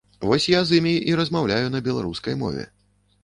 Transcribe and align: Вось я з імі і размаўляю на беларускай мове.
Вось 0.29 0.45
я 0.51 0.61
з 0.69 0.77
імі 0.79 0.93
і 1.11 1.13
размаўляю 1.19 1.67
на 1.75 1.81
беларускай 1.87 2.39
мове. 2.43 2.65